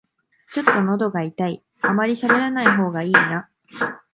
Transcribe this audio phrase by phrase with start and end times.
[0.51, 3.51] ちょっとのどが痛い、あまりしゃべらない方がいいな